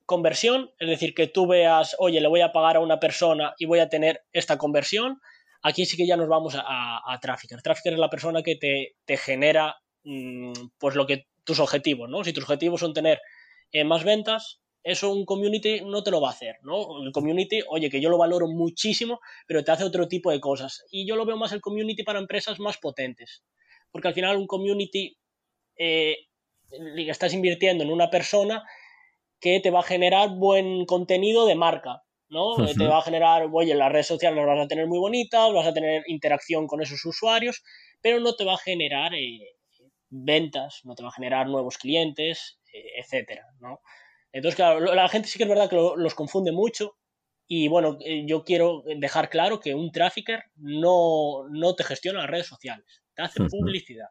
[0.05, 3.65] conversión, es decir, que tú veas, oye, le voy a pagar a una persona y
[3.65, 5.19] voy a tener esta conversión,
[5.61, 6.61] aquí sí que ya nos vamos a,
[7.05, 7.61] a, Trafficker.
[7.61, 12.23] Trafficker es la persona que te, te genera mm, pues lo que tus objetivos, ¿no?
[12.23, 13.19] Si tus objetivos son tener
[13.71, 17.03] eh, más ventas, eso un community no te lo va a hacer, ¿no?
[17.03, 20.83] El community, oye, que yo lo valoro muchísimo, pero te hace otro tipo de cosas.
[20.91, 23.43] Y yo lo veo más el community para empresas más potentes.
[23.91, 25.17] Porque al final un community
[25.77, 26.17] eh,
[27.07, 28.63] estás invirtiendo en una persona
[29.39, 32.55] que te va a generar buen contenido de marca, ¿no?
[32.55, 35.67] Te va a generar, oye, las redes sociales las vas a tener muy bonitas, vas
[35.67, 37.63] a tener interacción con esos usuarios,
[38.01, 39.55] pero no te va a generar eh,
[40.13, 43.81] ventas, no te va a generar nuevos clientes, eh, etcétera, ¿no?
[44.31, 46.95] Entonces, claro, la gente sí que es verdad que los confunde mucho
[47.47, 52.29] y bueno, eh, yo quiero dejar claro que un trafficker no, no te gestiona las
[52.29, 54.07] redes sociales, te hace publicidad.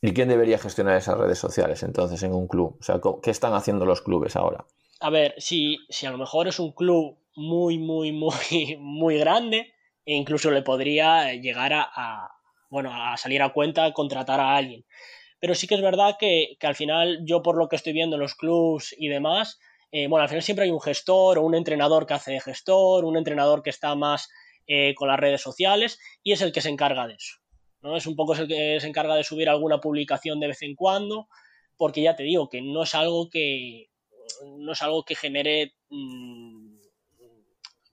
[0.00, 2.76] ¿Y quién debería gestionar esas redes sociales entonces en un club?
[2.80, 4.64] O sea, ¿qué están haciendo los clubes ahora?
[5.00, 8.32] A ver, si, si a lo mejor es un club muy, muy, muy,
[8.78, 12.30] muy grande, e incluso le podría llegar a,
[12.70, 14.84] bueno, a salir a cuenta contratar a alguien
[15.40, 18.22] pero sí que es verdad que, al final yo por lo que estoy viendo en
[18.22, 19.58] los clubs y demás,
[19.92, 23.04] eh, bueno, al final siempre hay un gestor o un entrenador que hace de gestor,
[23.04, 24.28] un entrenador que está más
[24.66, 27.36] eh, con las redes sociales y es el que se encarga de eso.
[27.80, 27.96] ¿no?
[27.96, 31.28] Es un poco el que se encarga de subir alguna publicación de vez en cuando,
[31.76, 33.86] porque ya te digo que no es algo que
[34.44, 36.57] no es algo que genere mm,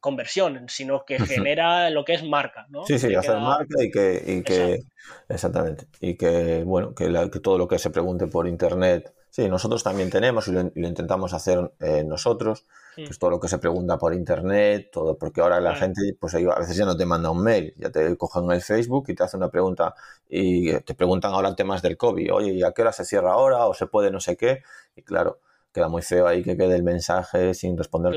[0.05, 2.85] conversión, sino que genera lo que es marca, ¿no?
[2.85, 4.81] Sí, sí, hacer marca y que,
[5.27, 10.09] exactamente, y que, bueno, que, todo lo que se pregunte por internet Sí, nosotros también
[10.09, 12.65] tenemos y lo, intentamos hacer eh, nosotros,
[12.95, 13.03] mm.
[13.03, 16.39] pues todo lo que se pregunta por internet, todo, porque ahora la gente, pues a
[16.57, 19.39] veces ya no te manda un mail, ya te cogen el Facebook y te hacen
[19.39, 19.93] una pregunta
[20.29, 23.65] y te preguntan ahora temas del COVID, oye, ¿y a qué hora se cierra ahora
[23.65, 24.63] o se puede no sé qué?
[24.95, 25.41] Y claro,
[25.75, 28.15] queda muy feo ahí que quede el mensaje sin responder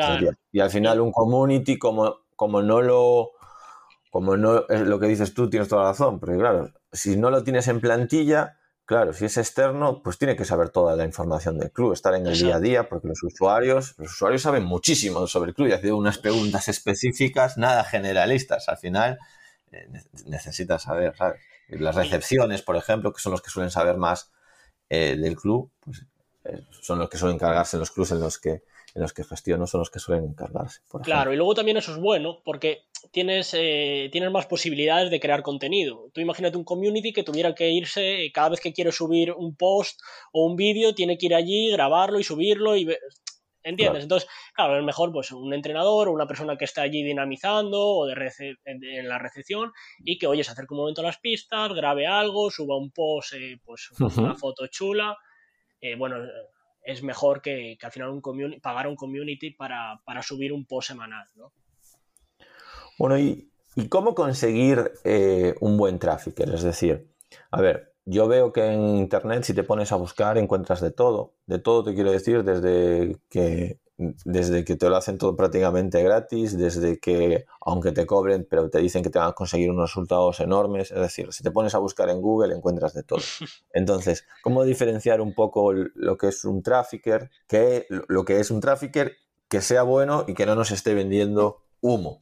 [0.53, 3.33] Y al final un community como, como no lo
[4.11, 7.31] como no es lo que dices tú, tienes toda la razón, porque claro, si no
[7.31, 11.59] lo tienes en plantilla, Claro, si es externo, pues tiene que saber toda la información
[11.59, 15.27] del club, estar en el día a día, porque los usuarios, los usuarios saben muchísimo
[15.27, 18.66] sobre el club y hacen unas preguntas específicas, nada generalistas.
[18.71, 19.18] Al final
[19.73, 19.87] eh,
[20.25, 21.38] necesitas saber, ¿sabes?
[21.68, 24.33] Las recepciones, por ejemplo, que son los que suelen saber más
[24.88, 26.07] eh, del club, pues
[26.81, 28.63] son los que suelen encargarse en los clubes en los que
[28.95, 30.81] en los que gestiono son los que suelen encargarse.
[31.03, 35.43] claro, y luego también eso es bueno porque tienes, eh, tienes más posibilidades de crear
[35.43, 36.11] contenido.
[36.13, 39.55] Tú imagínate un community que tuviera que irse eh, cada vez que quiere subir un
[39.55, 40.01] post
[40.33, 42.89] o un vídeo, tiene que ir allí, grabarlo y subirlo y
[43.65, 44.05] ¿Entiendes?
[44.05, 48.07] Entonces, claro, es mejor pues un entrenador o una persona que está allí dinamizando o
[48.07, 48.15] de
[48.65, 52.51] en la recepción y que, oye, se acerque un momento a las pistas, grabe algo,
[52.51, 55.19] suba un post, eh, pues una foto chula.
[55.97, 56.17] Bueno,
[56.83, 61.29] es mejor que, al final un pagar un community para, subir un post semanal.
[61.37, 61.53] ¿no?
[62.99, 63.51] Bueno, ¿y,
[63.88, 66.43] cómo conseguir eh, un buen tráfico?
[66.45, 67.12] Es decir,
[67.51, 71.35] a ver, yo veo que en Internet si te pones a buscar encuentras de todo.
[71.47, 76.57] De todo te quiero decir, desde que desde que te lo hacen todo prácticamente gratis,
[76.57, 80.39] desde que, aunque te cobren, pero te dicen que te van a conseguir unos resultados
[80.39, 83.19] enormes, es decir, si te pones a buscar en Google encuentras de todo.
[83.73, 88.61] Entonces, ¿cómo diferenciar un poco lo que es un trafficker, que, lo que es un
[88.61, 89.17] trafficker
[89.49, 92.21] que sea bueno y que no nos esté vendiendo humo?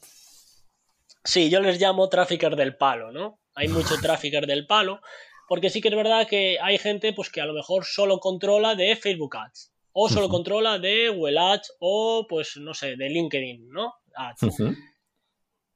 [1.25, 3.39] Sí, yo les llamo trafficker del palo, ¿no?
[3.55, 5.01] Hay mucho trafficker del palo,
[5.47, 8.75] porque sí que es verdad que hay gente pues, que a lo mejor solo controla
[8.75, 13.71] de Facebook Ads o solo controla de Google Ads o, pues, no sé, de LinkedIn,
[13.71, 13.95] ¿no?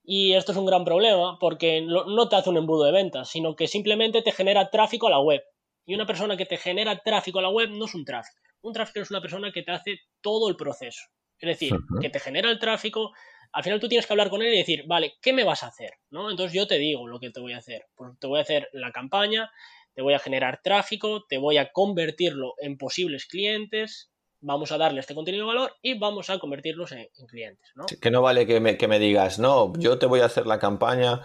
[0.05, 3.57] Y esto es un gran problema porque no te hace un embudo de ventas, sino
[3.57, 5.43] que simplemente te genera tráfico a la web.
[5.87, 8.43] Y una persona que te genera tráfico a la web no es un tráfico.
[8.61, 11.01] Un tráfico es una persona que te hace todo el proceso.
[11.39, 13.13] Es decir, que te genera el tráfico.
[13.53, 15.69] Al final tú tienes que hablar con él y decir, vale, ¿qué me vas a
[15.69, 15.93] hacer?
[16.11, 16.31] ¿No?
[16.31, 17.87] Entonces yo te digo lo que te voy a hacer.
[17.95, 19.51] Pues te voy a hacer la campaña,
[19.95, 24.10] te voy a generar tráfico, te voy a convertirlo en posibles clientes,
[24.41, 27.71] vamos a darle este contenido de valor y vamos a convertirlos en, clientes.
[27.75, 27.87] ¿no?
[27.87, 30.59] Que no vale que me, que me, digas, no, yo te voy a hacer la
[30.59, 31.23] campaña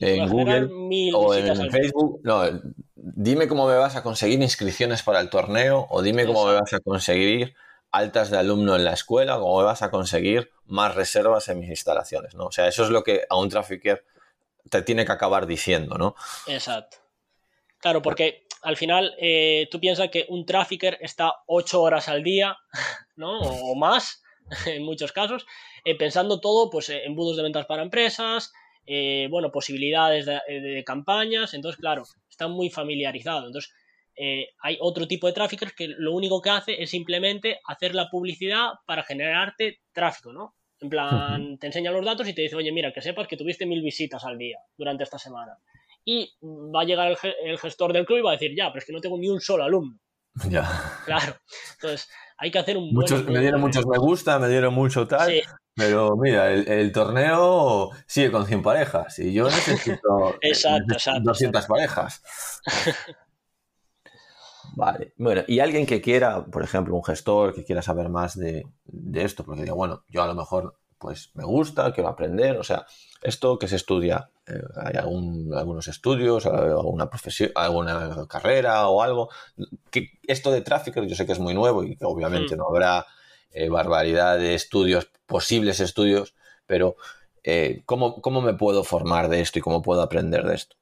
[0.00, 0.68] en Google
[1.14, 2.20] o en Facebook.
[2.24, 2.42] No,
[2.94, 6.72] dime cómo me vas a conseguir inscripciones para el torneo o dime cómo me vas
[6.72, 7.54] a conseguir
[7.90, 11.68] altas de alumno en la escuela, cómo me vas a conseguir más reservas en mis
[11.68, 12.46] instalaciones, ¿no?
[12.46, 14.04] O sea, eso es lo que a un trafficker
[14.68, 16.16] te tiene que acabar diciendo, ¿no?
[16.46, 16.96] Exacto.
[17.78, 22.56] Claro, porque al final eh, tú piensas que un trafficker está ocho horas al día,
[23.16, 23.38] ¿no?
[23.38, 24.22] O, más,
[24.66, 25.46] en muchos casos,
[25.84, 28.52] eh, pensando todo pues, en embudos de ventas para empresas,
[28.86, 33.46] eh, bueno, posibilidades de, campañas, entonces, claro, está muy familiarizado.
[33.46, 33.72] Entonces,
[34.60, 38.72] hay otro tipo de traffickers que lo único que hace es simplemente hacer la publicidad
[38.86, 40.54] para generarte tráfico, ¿no?
[40.80, 43.64] En plan, te enseña los datos y te dice, oye, mira, que sepas que tuviste
[43.64, 45.58] mil visitas al día durante esta semana
[46.04, 48.84] y va a llegar el, gestor del club y va a decir, ya, pero es
[48.84, 49.98] que no tengo ni un solo alumno.
[50.50, 50.68] Ya.
[51.04, 51.36] Claro.
[51.74, 55.32] Entonces, hay que hacer un muchos, Me dieron muchos me gusta, me dieron mucho tal,
[55.76, 62.22] pero mira, el, torneo sigue con 100 parejas y yo necesito, exacto, 200 parejas.
[64.76, 68.66] Vale, bueno, y alguien que quiera, por ejemplo, un gestor que quiera saber más de,
[68.84, 72.64] de esto, porque diga, bueno, yo a lo mejor pues me gusta, quiero aprender, o
[72.64, 72.86] sea,
[73.22, 79.30] esto que se estudia, eh, hay algunos estudios, alguna profesión, alguna carrera o algo,
[79.90, 82.58] que esto de tráfico yo sé que es muy nuevo y que obviamente mm.
[82.58, 83.06] no habrá
[83.52, 86.34] eh, barbaridad de estudios, posibles estudios,
[86.66, 86.96] pero
[87.42, 90.76] eh, ¿cómo, ¿cómo me puedo formar de esto y cómo puedo aprender de esto?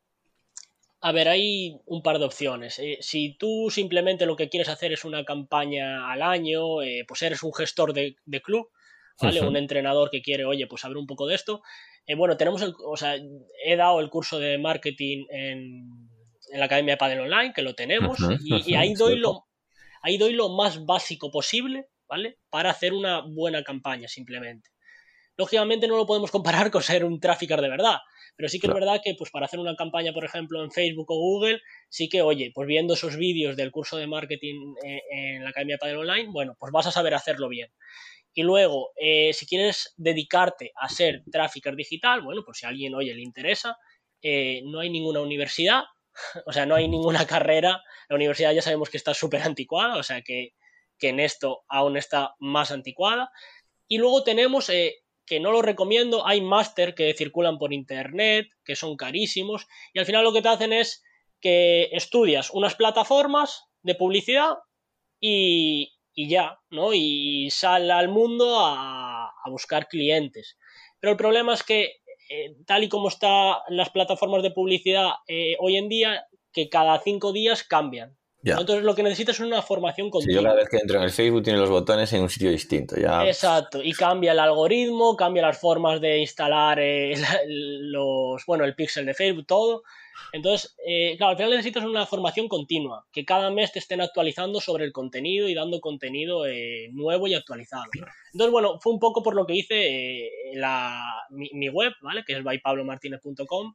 [1.01, 2.81] A ver, hay un par de opciones.
[3.01, 6.77] si tú simplemente lo que quieres hacer es una campaña al año,
[7.09, 8.68] pues eres un gestor de club,
[9.20, 9.40] ¿vale?
[9.40, 11.62] Un entrenador que quiere, oye, pues saber un poco de esto.
[12.07, 13.16] Eh, bueno, tenemos, el, o sea,
[13.64, 16.09] he dado el curso de marketing en,
[16.53, 19.46] la Academia de Padel Online, que lo tenemos, y, ahí, doy lo,
[20.03, 22.38] ahí doy lo más básico posible, ¿vale?
[22.51, 24.68] Para hacer una buena campaña, simplemente.
[25.38, 27.96] Lógicamente no lo podemos comparar con ser un trafficker de verdad,
[28.37, 31.11] pero sí que es verdad que pues para hacer una campaña, por ejemplo, en Facebook
[31.11, 35.03] o Google, sí que, oye, pues viendo esos vídeos del curso de marketing en, eh,
[35.11, 37.70] en la Academia de Padel Online, bueno, pues vas a saber hacerlo bien.
[38.34, 42.94] Y luego, eh, si quieres dedicarte a ser trafficker digital, bueno, pues si a alguien,
[42.94, 43.76] oye, le interesa,
[44.22, 45.82] eh, no hay ninguna universidad,
[46.46, 50.02] o sea, no hay ninguna carrera, la universidad ya sabemos que está súper anticuada, o
[50.02, 50.54] sea que,
[51.00, 53.32] en esto aún está más anticuada.
[53.88, 58.76] Y luego tenemos, eh, que no lo recomiendo, hay máster que circulan por internet, que
[58.76, 61.02] son carísimos, y al final lo que te hacen es
[61.40, 64.58] que estudias unas plataformas de publicidad
[65.20, 66.94] y, ya, ¿no?
[66.94, 70.59] Y sal al mundo a, a buscar clientes.
[71.01, 75.55] Pero el problema es que eh, tal y como están las plataformas de publicidad eh,
[75.59, 78.16] hoy en día, que cada cinco días cambian.
[78.44, 80.40] Entonces lo que necesitas es una formación continua.
[80.40, 82.96] yo cada vez que entro en el Facebook tiene los botones en un sitio distinto.
[82.96, 83.25] Ya...
[83.25, 87.14] Exacto, y cambia el algoritmo, cambia las formas de instalar eh,
[87.46, 89.83] los, bueno, el pixel de Facebook, todo.
[90.33, 94.61] Entonces, eh, claro, al final necesitas una formación continua, que cada mes te estén actualizando
[94.61, 97.85] sobre el contenido y dando contenido eh, nuevo y actualizado.
[98.33, 100.31] Entonces, bueno, fue un poco por lo que hice eh,
[101.31, 102.25] mi, web, ¿vale?
[102.27, 103.75] Que es bypablomartinez.com.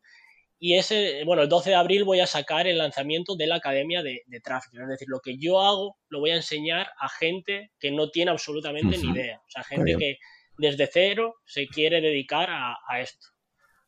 [0.60, 4.02] Y ese, bueno, el 12 de abril voy a sacar el lanzamiento de la Academia
[4.02, 4.82] de, Tráfico.
[4.82, 8.32] Es decir, lo que yo hago lo voy a enseñar a gente que no tiene
[8.32, 9.38] absolutamente ni idea.
[9.38, 10.18] O sea, gente que
[10.58, 13.28] desde cero se quiere dedicar a, a esto.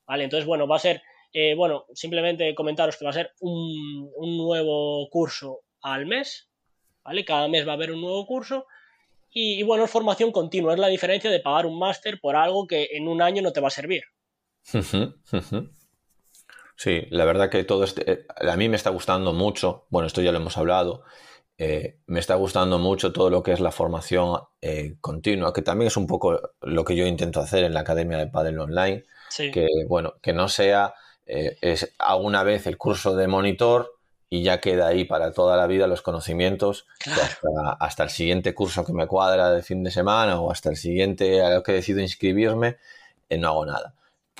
[0.05, 0.25] ¿Vale?
[0.25, 5.07] Entonces, bueno, va a ser eh, bueno, simplemente comentaros que va a ser un, nuevo
[5.09, 6.49] curso al mes,
[7.03, 7.23] ¿vale?
[7.23, 8.65] Cada mes va a haber un nuevo curso
[9.31, 12.89] y, bueno, es formación continua, es la diferencia de pagar un máster por algo que
[12.93, 14.03] en un año no te va a servir.
[16.75, 20.21] Sí, la verdad que todo este, eh, a mí me está gustando mucho, bueno, esto
[20.21, 21.03] ya lo hemos hablado,
[21.57, 24.39] eh, me está gustando mucho todo lo que es la formación
[25.01, 28.27] continua, que también es un poco lo que yo intento hacer en la Academia de
[28.27, 29.03] Padel Online,
[29.35, 30.93] que bueno, que no sea
[31.31, 33.99] eh, es a una vez el curso de monitor
[34.31, 36.87] y ya queda ahí para toda la vida los conocimientos
[37.79, 41.43] hasta, el siguiente curso que me cuadra de fin de semana o hasta el siguiente
[41.43, 42.77] a lo que decido inscribirme,
[43.29, 43.93] eh, no hago nada.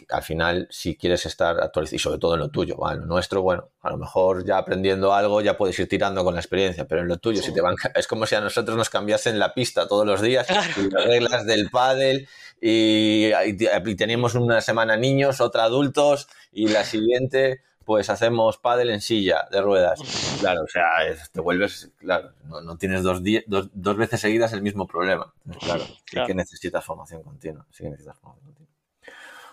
[0.09, 3.69] Al final, si quieres estar actualizado, y sobre todo en lo tuyo, lo nuestro, bueno,
[3.81, 7.07] a lo mejor ya aprendiendo algo ya puedes ir tirando con la experiencia, pero en
[7.07, 10.05] lo tuyo, si te van, es como si a nosotros nos cambiasen la pista todos
[10.05, 12.27] los días, y las reglas del pádel,
[12.61, 19.01] y, y, tenemos una semana niños, otra adultos, y la siguiente pues hacemos pádel en
[19.01, 19.99] silla de ruedas.
[20.39, 20.83] Claro, o sea,
[21.31, 25.33] te vuelves, claro, no, tienes dos, dos, dos, veces seguidas el mismo problema.
[25.59, 28.68] claro, sí que necesitas formación continua, sí que necesitas formación continua.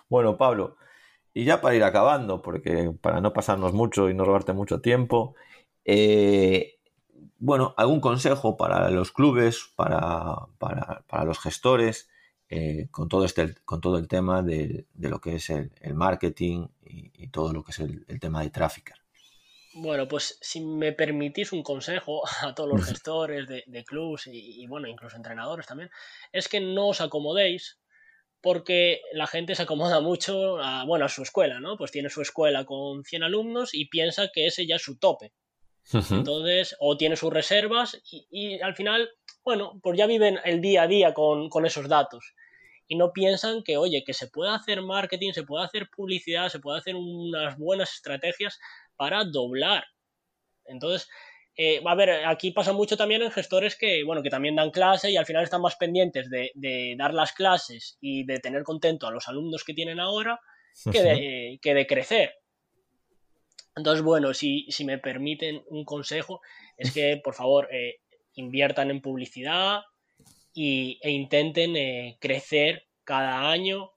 [0.09, 0.77] Bueno, Pablo,
[1.35, 5.35] y ya para ir acabando, porque para no pasarnos mucho y no robarte mucho tiempo,
[5.85, 6.79] eh,
[7.38, 12.09] bueno, algún consejo para los clubes, para, para, para los gestores,
[12.49, 17.27] eh, con, todo este, con todo el tema de, lo que es el, marketing y,
[17.29, 18.92] todo lo que es el, tema de tráfico.
[19.75, 24.87] Bueno, pues si me permitís un consejo a todos los gestores de, clubs y, bueno,
[24.87, 25.90] incluso entrenadores también,
[26.33, 27.79] es que no os acomodéis
[28.40, 31.77] porque la gente se acomoda mucho a, bueno, a su escuela, ¿no?
[31.77, 35.33] Pues tiene su escuela con 100 alumnos y piensa que ese ya es su tope.
[35.92, 39.09] Entonces, o tiene sus reservas y, al final,
[39.44, 42.35] bueno, pues ya viven el día a día con, esos datos.
[42.88, 46.59] Y no piensan que, oye, que se puede hacer marketing, se puede hacer publicidad, se
[46.59, 48.59] puede hacer unas buenas estrategias
[48.96, 49.85] para doblar.
[50.64, 51.09] Entonces,
[51.57, 55.11] eh, a ver, aquí pasa mucho también en gestores que, bueno, que también dan clase
[55.11, 59.11] y al final están más pendientes de, dar las clases y de tener contento a
[59.11, 60.40] los alumnos que tienen ahora
[60.92, 62.35] que que de crecer.
[63.77, 66.40] Entonces, bueno, si, me permiten un consejo,
[66.79, 68.01] es que por favor eh,
[68.35, 69.83] inviertan en publicidad
[70.55, 73.92] y, e intenten eh, crecer cada año,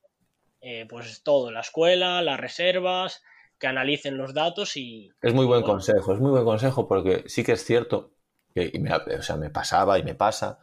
[0.60, 3.24] eh, pues todo, la escuela, las reservas,
[3.60, 5.12] que analicen los datos y...
[5.22, 8.12] Es muy buen consejo, es muy buen consejo porque sí que es cierto
[8.54, 10.60] que me, o sea, me pasaba y me pasa,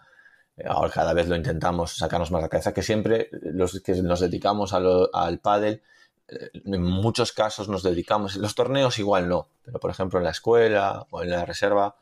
[0.65, 4.73] ahora cada vez lo intentamos sacarnos más la cabeza, que siempre los que nos dedicamos
[4.73, 5.83] al pádel
[6.29, 10.33] en muchos casos nos dedicamos, en los torneos igual no, pero por ejemplo en la
[10.33, 11.97] escuela o en la reserva,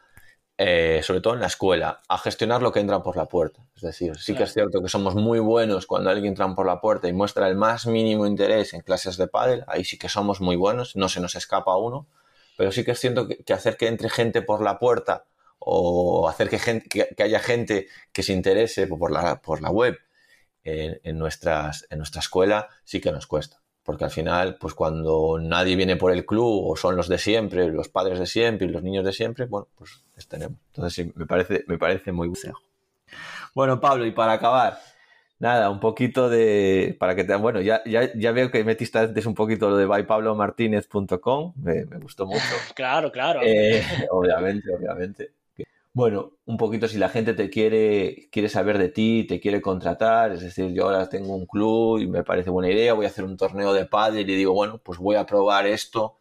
[0.57, 3.67] eh, sobre todo en la escuela, a gestionar lo que entra por la puerta.
[3.75, 6.81] Es decir, sí que es cierto que somos muy buenos cuando alguien entra por la
[6.81, 10.40] puerta y muestra el más mínimo interés en clases de pádel, ahí sí que somos
[10.40, 12.07] muy buenos, no se nos escapa uno,
[12.57, 15.25] pero sí que es cierto que, hacer que entre gente por la puerta
[15.59, 19.99] o hacer que, gente, que, haya gente que se interese por la, por la web
[20.62, 25.77] en, nuestras, en nuestra escuela sí que nos cuesta porque al final, pues cuando nadie
[25.77, 28.83] viene por el club o son los de siempre, los padres de siempre y los
[28.83, 30.59] niños de siempre, bueno, pues tenemos.
[30.69, 32.61] Entonces sí, me parece, me parece muy consejo.
[33.54, 34.81] Bueno, Pablo, y para acabar,
[35.38, 39.27] nada, un poquito de, para que te, bueno, ya, ya, ya veo que metiste antes
[39.27, 42.40] un poquito lo de bypablomartinez.com, me, me gustó mucho.
[42.75, 43.40] claro, claro.
[43.44, 45.33] Eh, obviamente, obviamente.
[45.95, 50.33] Bueno, un poquito si la gente te quiere, quiere saber de ti, te quiere contratar,
[50.33, 53.25] es decir, yo ahora tengo un club y me parece buena idea, voy a hacer
[53.25, 56.19] un torneo de pádel y digo, bueno, pues voy a probar esto.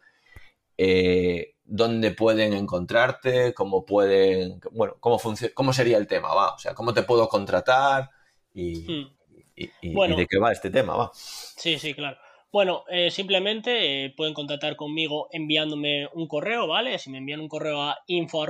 [0.78, 5.20] Eh, dónde pueden encontrarte, cómo pueden, bueno, cómo,
[5.56, 8.12] cómo sería el tema, va, o sea, cómo te puedo contratar
[8.54, 9.08] y,
[9.56, 10.16] hmm.
[10.16, 11.12] de qué va este tema, va.
[11.14, 12.18] Sí, sí, claro.
[12.54, 17.00] Bueno, eh, simplemente eh, pueden contactar conmigo enviándome un correo, ¿vale?
[17.00, 18.46] Si me envían un correo a info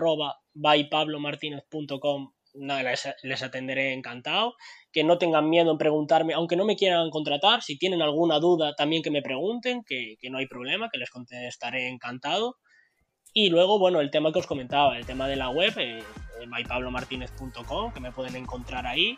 [2.53, 2.93] nada,
[3.23, 4.55] les, atenderé encantado.
[4.91, 8.75] Que no tengan miedo en preguntarme, aunque no me quieran contratar, si tienen alguna duda
[8.75, 12.57] también que me pregunten, que, no hay problema, que les contestaré encantado.
[13.31, 16.03] Y luego, bueno, el tema que os comentaba, el tema de la web, eh,
[16.45, 19.17] bypablomartinez.com, que me pueden encontrar ahí.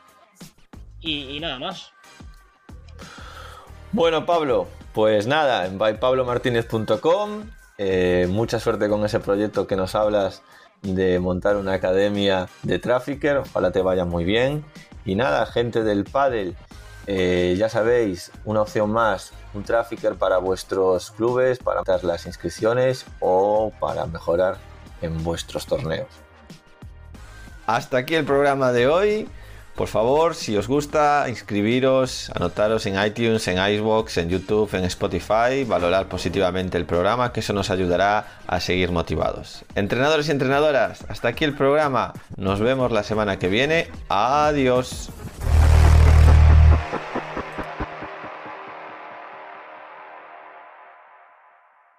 [1.02, 1.92] Y, nada más.
[3.96, 7.46] Bueno, Pablo, pues nada, en bypablomartinez.com.
[7.78, 10.42] Eh, mucha suerte con ese proyecto que nos hablas
[10.82, 13.38] de montar una academia de trafficker.
[13.38, 14.66] Ojalá te vaya muy bien.
[15.06, 16.56] Y nada, gente del paddle,
[17.08, 23.06] eh, ya sabéis, una opción más, un trafficker para vuestros clubes, para dar las inscripciones
[23.22, 24.58] o para mejorar
[25.02, 26.10] en vuestros torneos.
[27.66, 29.30] Hasta aquí el programa de hoy.
[29.76, 35.66] Por favor, si os gusta, inscribiros, anotaros en iTunes, en Icebox, en YouTube, en Spotify,
[35.68, 39.66] valorar positivamente el programa, que eso nos ayudará a seguir motivados.
[39.76, 42.14] Entrenadores y entrenadoras, hasta aquí el programa.
[42.38, 43.90] Nos vemos la semana que viene.
[44.08, 45.10] Adiós.